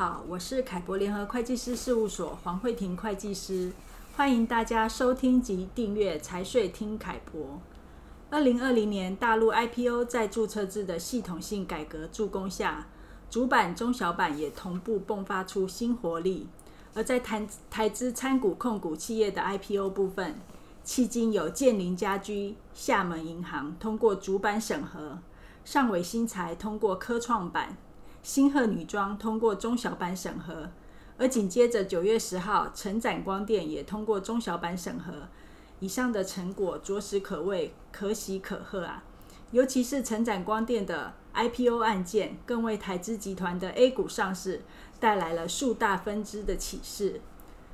[0.00, 3.70] 好，我是凯博联合会计师事务所黄慧婷会计师，
[4.16, 7.60] 欢迎大家收听及订阅财税听凯博。
[8.30, 12.86] 二零二零年大陆 IPO 在注册制的系统性改革助攻下，
[13.28, 16.48] 主板、中小板也同步迸发出新活力。
[16.94, 20.40] 而在台台资参股控股企业的 IPO 部分，
[20.82, 25.18] 迄今有建林家居、厦门银行通过主板审核，
[25.66, 27.76] 上纬新材通过科创板。
[28.22, 30.68] 新鹤女装通过中小板审核，
[31.16, 35.12] 而紧接着九月十号，成展光电也通过中小板审核。
[35.78, 39.02] 以上的成果着实可谓可喜可贺啊！
[39.50, 44.60] 尤其是成展光电的 IPO 案件，更为台资集团的 A 股上市
[45.00, 47.22] 带来了数大分支的启示。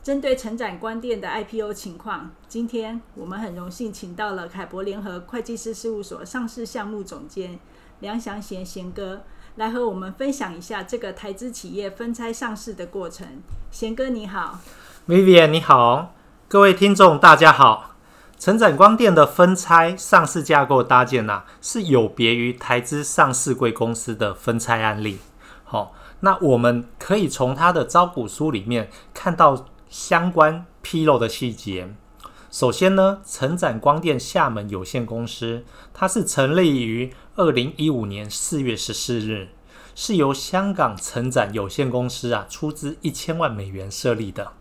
[0.00, 7.58] 针对成展光电的 IPO 情况，今天我们很荣幸请到了凯博联合会计师事务所上市项目总监
[7.98, 9.22] 梁祥贤贤哥。
[9.58, 13.26] 来和我们分享一下这个台资企业分拆上市的过程。
[13.72, 14.60] 贤哥你好
[15.08, 16.14] ，Vivian 你好，
[16.46, 17.96] 各位听众大家好。
[18.38, 25.18] 成展光电的分拆上市架构搭建呐、啊，是有别于台资上市贵公司的分拆案例。
[25.64, 31.92] 好、那我们可以从它的招股书里面看到相关披露的细节。
[32.58, 35.62] 首先呢，成展光电厦门有限公司，
[35.94, 39.50] 它是成立于二零一五年四月十四日，
[39.94, 44.54] 是由香港成展有限公司啊出资一千万美元设立的，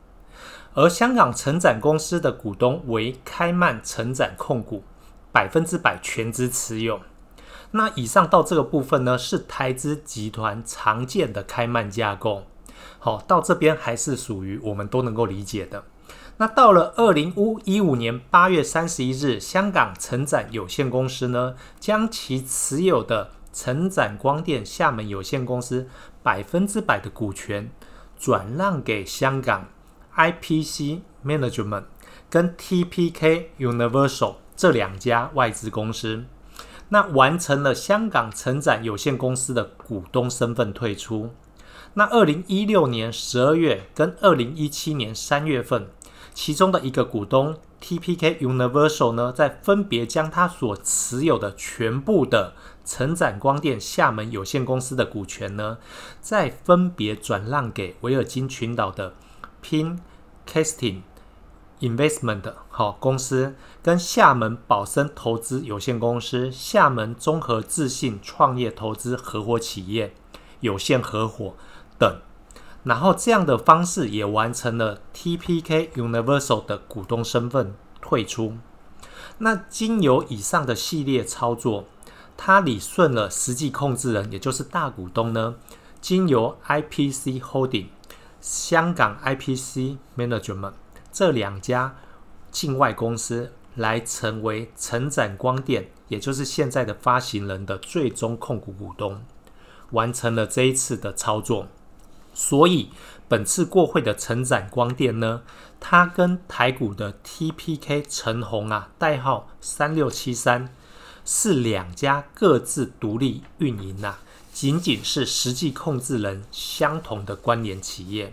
[0.75, 4.83] 而香港成展公司的股东为开曼成展控股，
[5.31, 6.99] 百分之百全资持有。
[7.71, 12.43] 那以上到这个部分呢，是台资集团常见的开曼架构。
[12.99, 15.83] 好，到这边还是属于我们都能够理解的。
[16.39, 17.33] 那到了二零
[17.65, 25.87] 一五年八月三十一日，香港成展有限公司呢，将其持有的成展光电厦门有限公司
[26.21, 27.71] 百分之百的股权
[28.19, 29.69] 转让给香港
[30.15, 31.85] IPC Management
[32.29, 36.25] 跟 TPK Universal 这两家外资公司，
[36.89, 41.31] 那完成了香港成展有限公司的股东身份退出。
[41.95, 45.87] 那二零一六年十二月跟二零一七年三月份。
[46.33, 52.53] 其中的一个股东 TPK Universal 呢，在分别将他所持有的全部的
[52.85, 55.77] 成展光电厦门有限公司的股权呢，
[56.21, 59.13] 再分别转让给维尔京群岛的
[59.63, 61.01] Pincasting
[61.79, 70.13] Investment 好公司，跟厦门宝森投资有限公司、厦门综合自信创业投资合伙企业
[70.61, 71.55] 有限合伙
[71.99, 72.19] 等。
[72.83, 78.57] 然后这样的方式也完成了 TPK Universal 的股东身份退出。
[79.39, 81.85] 那经由以上的系列操作，
[82.35, 85.55] 他理顺了实际控制人，也就是大股东呢，
[85.99, 87.87] 经由 IPC Holding、
[88.39, 90.73] 香港 IPC Management
[91.11, 91.95] 这两家
[92.49, 99.23] 境外公司来成为成展光电，也就是现在的发行人的最终控股股东，
[99.91, 101.67] 完成了这一次的操作。
[102.39, 102.91] 所以，
[103.27, 105.41] 本次过会的成展光电呢，
[105.79, 110.71] 它跟台股的 TPK 成鸿啊，代号三六七三，
[111.25, 114.19] 是两家各自独立运营啊，
[114.53, 118.31] 仅仅是实际控制人相同的关联企业。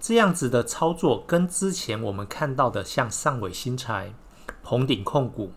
[0.00, 4.14] 这样子的操作，跟之前我们看到的像上尾新材、
[4.62, 5.52] 鹏鼎控股、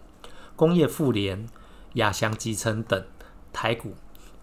[0.57, 1.47] 工业富联、
[1.93, 3.01] 亚翔集成等
[3.53, 3.95] 台股。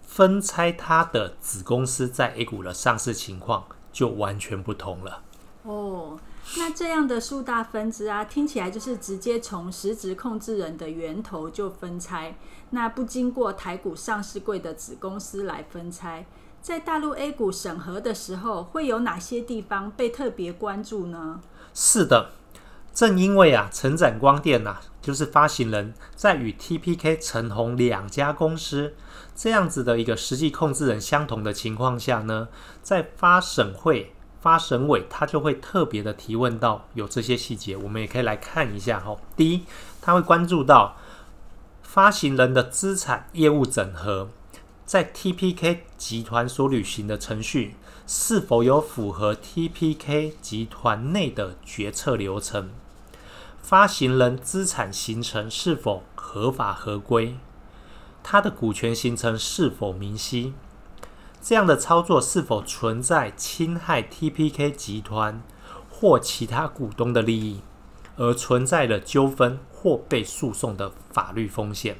[0.09, 5.21] 分拆它的子公司在 A 股的上市情况就完全不同了。
[5.61, 6.19] 哦，
[6.57, 12.35] 那这样的数大分支啊，听起来就是直接从实质控制人的源头就分拆，
[12.71, 16.25] 那不经过台股上市柜的子公司来分拆，
[16.59, 21.39] 在大陆 A 股审核的时候，会有哪些地方被特别关注呢？
[21.75, 22.31] 是的，
[22.93, 28.93] 正因为啊，成展光电啊，就是发行人在与 TPK 成鸿两家公司。
[29.35, 32.49] 这样子的一个实际控制人相同的情况下呢，
[32.83, 39.15] 在发审会、发审委，他就会特别的提问到有这些细节，我们也可以来看一下哈。
[39.37, 39.63] 第一，
[40.01, 40.97] 他会关注到
[41.81, 44.27] 发行人的资产业务整合，
[44.85, 47.75] 在 TPK 集团所履行的程序
[48.11, 52.71] 是否有符合 TPK 集团内的决策流程，
[53.61, 57.37] 发行人资产形成是否合法合规。
[58.23, 60.55] 它的股权形成是否明晰？
[61.39, 65.43] 这样的操作是否存在侵害 TPK 集团
[65.87, 67.61] 或其他股东的利益，
[68.17, 71.97] 而存在了纠纷或被诉讼的法律风险？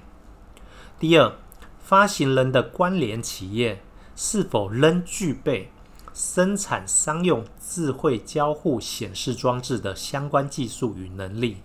[0.97, 1.35] 第二，
[1.79, 3.83] 发行人的关联企业
[4.15, 5.71] 是否仍具备
[6.13, 11.57] 生产商用智慧交互显示装置的相关技术与能力，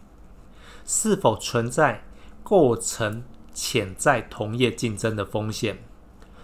[0.84, 2.04] 是否存在
[2.42, 5.78] 构成潜在同业竞争的风险？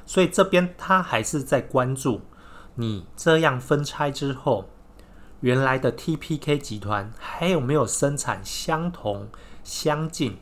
[0.07, 2.23] 所以这边他还是在关注
[2.75, 4.69] 你这样分拆之后，
[5.41, 9.29] 原来的 TPK 集团还有没有生产相同
[9.63, 10.39] 相近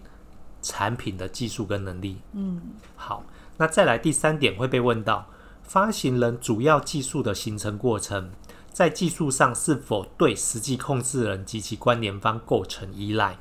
[0.62, 2.22] 产品的技术跟能力？
[2.32, 2.60] 嗯，
[2.96, 3.24] 好，
[3.56, 5.26] 那再来第三点会被问到。
[5.68, 8.30] 发行人主要技术的形成过程，
[8.72, 13.38] 在技术上是否对实际控制人及其关联方构成依赖？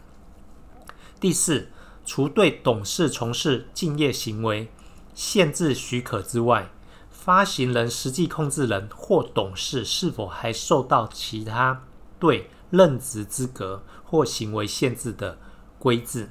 [1.21, 1.69] 第四，
[2.05, 4.69] 除对董事从事竞业行为
[5.15, 6.69] 限制许可之外，
[7.09, 11.85] 发行人、实际控制人或董事是否还受到其他
[12.19, 15.37] 对任职资格或行为限制的
[15.79, 16.27] 规制？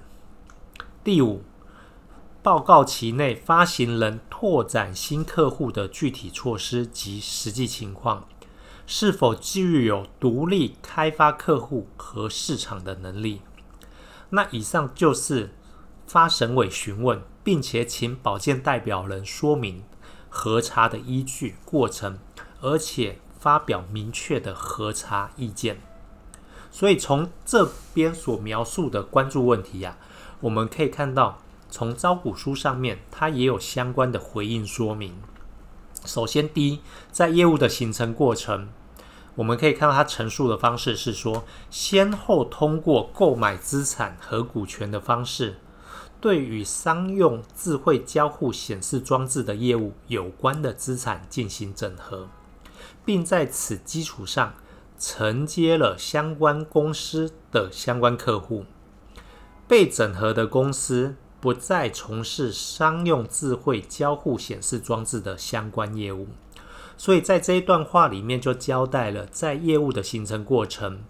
[1.02, 1.42] 第五。
[2.46, 8.28] 报告期内发行人拓展新客户的具体措施及实际情况，
[8.86, 13.42] 是否具有独立开发客户和市场的能力？
[14.30, 15.56] 那以上就是
[16.06, 19.82] 发审委询问，并且请保荐代表人说明
[20.28, 22.20] 核查的依据过程，
[22.60, 25.80] 而且发表明确的核查意见。
[26.70, 29.98] 所以从这边所描述的关注问题呀、
[30.38, 31.42] 我们可以看到。
[31.76, 35.12] 从招股书上面，它也有相关的回应说明。
[36.06, 36.80] 首先，第一，
[37.12, 38.70] 在业务的形成过程，
[39.34, 45.58] 我们可以看到它陈述的方式是说，先后通过购买资产和股权的方式，
[46.18, 52.30] 对与商用智慧交互显示装置的业务有关的资产进行整合，
[53.04, 54.54] 并在此基础上
[54.98, 58.64] 承接了相关公司的相关客户。
[59.68, 61.16] 被整合的公司。
[61.40, 66.28] 不再从事商用智慧交互显示装置的相关业务，
[66.96, 71.04] 所以在这一段话里面就交代了，在业务的形成过程，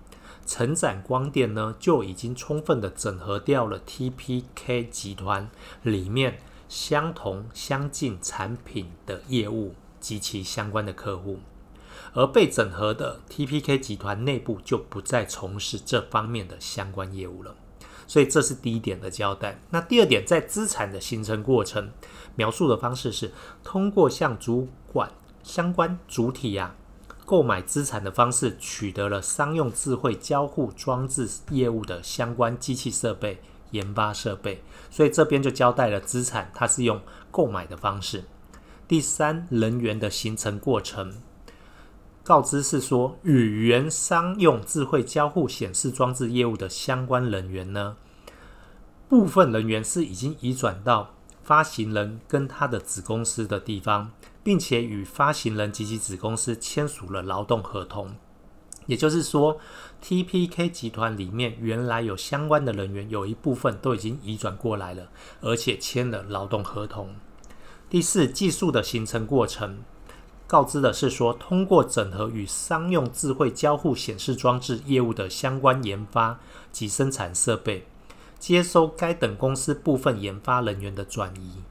[0.44, 5.48] 成展光电呢就已经充分的整合掉了 TPK 集团
[5.82, 6.38] 里面
[6.68, 11.38] 相同相近产品的业务及其相关的客户，
[12.12, 17.54] 而被整合的 TPK 集团内部就不再从事这方面的相关业务了。
[18.06, 19.60] 所以这是第一点的交代。
[19.70, 21.90] 那第二点，在资产的形成过程
[22.34, 23.32] 描述的方式是，
[23.64, 25.10] 通过向主管
[25.42, 26.74] 相关主体呀、
[27.24, 33.40] 购买资产的方式，取得了商用智慧交互装置业务的相关机器设备、
[33.72, 34.62] 研发设备。
[34.90, 37.00] 所以这边就交代了资产，它是用
[37.30, 38.24] 购买的方式。
[38.88, 41.14] 第三，人员的形成过程。
[42.26, 47.96] 告知是说，与原商用智慧交互显示装置业务的相关人员呢，
[49.08, 51.14] 部分人员是已经移转到
[51.44, 54.10] 发行人跟他的子公司的地方，
[54.42, 58.16] 并且与发行人及其子公司签署了劳动合同。
[58.86, 59.60] 也就是说
[60.02, 65.08] ，TPK 集团里面原来有相关的人员，有一部分都已经移转过来了，
[65.42, 67.14] 而且签了劳动合同。
[67.88, 69.84] 第四，技术的形成过程。
[70.46, 76.38] 告知的是说，通过整合与商用智慧交互显示装置业务的相关研发
[76.70, 77.86] 及生产设备，
[78.38, 81.62] 接收该等公司部分研发人员的转移，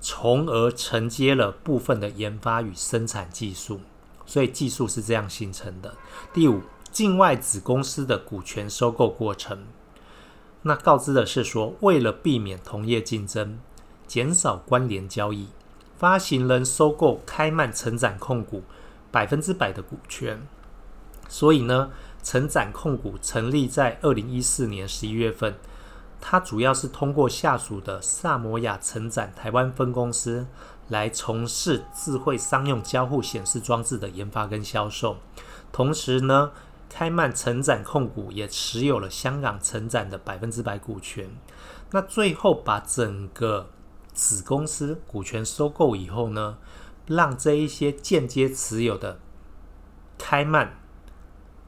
[0.00, 3.80] 从而承接了部分的研发与生产技术。
[4.26, 5.94] 所以技术是这样形成的。
[6.34, 6.60] 第五，
[6.90, 9.64] 境外子公司的股权收购过程。
[10.62, 13.58] 那告知的是说，为了避免同业竞争，
[14.06, 15.46] 减少关联交易。
[15.98, 18.62] 发行人收购开曼成展控股
[19.10, 20.40] 百分之百的股权，
[21.28, 21.90] 所以呢，
[22.22, 25.56] 成展控股成立在二零一四年十一月份。
[26.20, 30.46] 它主要是通过下属的萨摩亚成展台湾分公司
[30.88, 35.16] 来从事智慧商用交互显示装置的研发跟销售。
[35.72, 36.52] 同时呢，
[36.88, 41.28] 开曼成展控股也持有了香港成展的百分之百股权。
[41.90, 43.70] 那最后把整个
[44.18, 46.58] 子公司股权收购以后呢，
[47.06, 49.20] 让这一些间接持有的
[50.18, 50.76] 开曼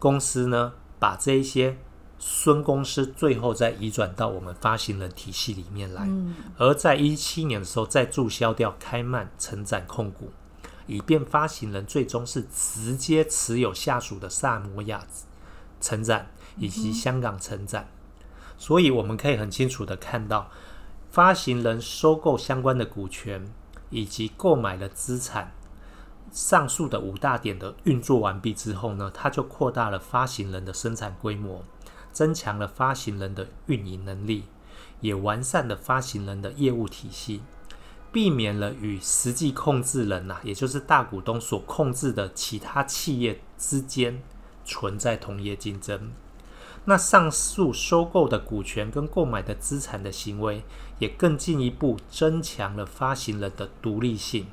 [0.00, 1.78] 公司呢，把这一些
[2.19, 10.33] 孙公司最后再移转到我们发行人体系里面来，嗯、而在一七年的时候再注销掉开曼成长控股，
[10.88, 15.07] 以便发行人最终是直接持有下属的萨摩亚
[15.80, 16.26] 成长
[16.59, 18.26] 以及香港成长，嗯、
[18.59, 20.50] 所以我们可以很清楚的看到。
[21.11, 23.52] 发行人收购相关的股权
[23.90, 25.52] 以及购买了资产，
[26.31, 31.64] 上述的五大点的运作完毕之后呢，它就扩大了发行人的生产规模，
[32.12, 34.45] 增强了发行人的运营能力，
[35.00, 37.43] 也完善了发行人的业务体系，
[38.12, 44.23] 避免了与实际控制人呐、也就是大股东所控制的其他企业之间
[44.64, 46.12] 存在同业竞争。
[46.87, 50.63] 那上述收购的股权跟购买的资产的行为，
[50.99, 54.47] 也更进一步增强了发行人的独立性。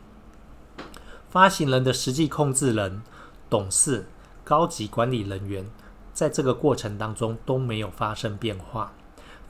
[1.30, 3.02] 发行人的实际控制人、
[3.50, 4.06] 董事、
[4.44, 5.66] 高级管理人员，
[6.14, 8.94] 在这个过程当中都没有发生变化，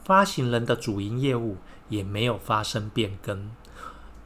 [0.03, 1.57] 发行人的主营业务
[1.89, 3.51] 也没有发生变更。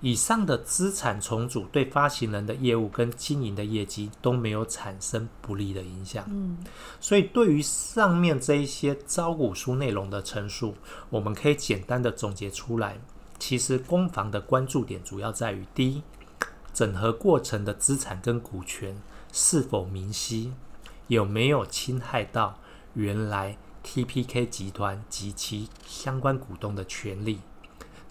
[0.01, 6.25] 以上的资产重组对发行人的业务跟经营的业绩都没有产生不利的影响。
[6.27, 6.58] 嗯，
[7.00, 10.75] 所以对于上面这一些招股书内容的陈述，
[11.10, 13.00] 我们可以简单的总结出来。
[13.38, 16.03] 其实攻防的关注点主要在于：第一，
[16.74, 18.96] 整合过程的资产跟股权
[19.31, 20.53] 是否明晰，
[21.08, 22.60] 有没有侵害到
[22.93, 27.38] 原来 TPK 集团及其相关股东的权利；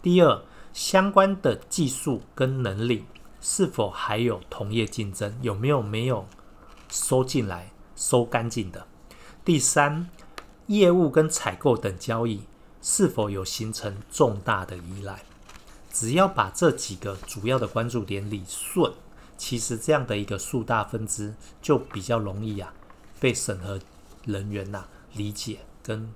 [0.03, 3.05] 第二，相关的技术跟能力
[3.41, 5.35] 是否还有同业竞争？
[5.43, 6.27] 有没有没有
[6.91, 8.87] 收进来、收干净的？
[9.45, 10.09] 第三，
[10.67, 12.43] 业务跟采购等交易
[12.83, 15.23] 是否有形成重大的依赖？
[15.93, 18.93] 只要把这几个主要的关注点理顺，
[19.37, 22.73] 其实这样的一个数大分支就比较容易啊，
[23.19, 23.81] 被审核
[24.25, 24.85] 人员呐、
[25.15, 26.13] 理解跟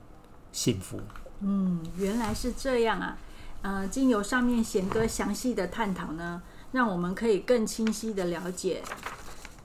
[0.53, 1.01] 信服。
[1.41, 3.19] 嗯，原来是这样啊。
[3.65, 6.43] 呃，经由上面贤哥详细的探讨呢，
[6.73, 8.83] 让我们可以更清晰的了解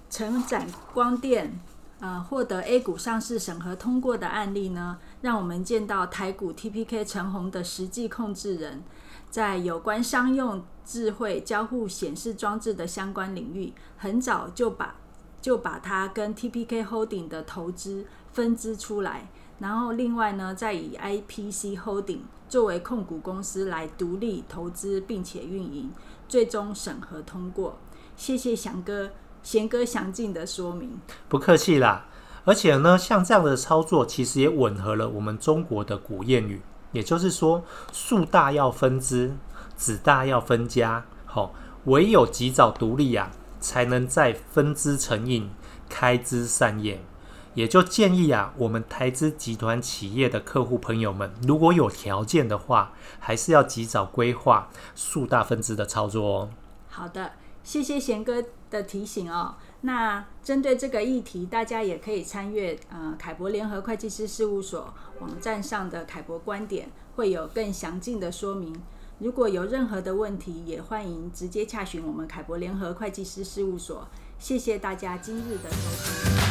[0.10, 1.60] 成展光电
[2.00, 8.82] 呃获得 A 股上市审核通过的案例呢，让我们见到台股 TPK 长鸿的实际控制人
[9.30, 14.96] 在有关商用智慧交互显示装置的相关领域，很早就把
[15.42, 19.30] 就把它跟 TPK Holding 的投资分支出来。
[19.60, 25.92] 然后，另外呢，再以 IPC Holding 作为控股公司来独立投资，并且运营，
[26.28, 27.78] 最终审核通过。
[28.16, 29.12] 谢谢祥哥、
[29.44, 31.00] 贤哥详尽的说明。
[31.28, 32.06] 不客气啦。
[32.46, 36.62] 而且呢，像这样的操作，其实也吻合了我们中国的古谚语，
[36.94, 39.36] 也就是说，树大要分枝，
[39.76, 41.06] 子大要分家。
[41.26, 45.50] 好、唯有及早独立啊，才能再分枝成荫，
[45.90, 47.04] 开枝散叶。
[47.54, 56.50] 也就建议啊，我们台资集团企业的客户朋友们，如果有条件的话，还是要及早规划数大分支的操作哦。
[56.88, 59.56] 好的，谢谢贤哥的提醒哦。
[59.82, 68.76] 那针对这个议题，大家也可以参阅呃凯博联合会计师事务所网站上的凯博观点，会有更详尽的说明。
[69.20, 74.08] 如果有任何的问题，也欢迎直接洽询我们凯博联合会计师事务所。
[74.38, 76.49] 谢谢大家今日的收听。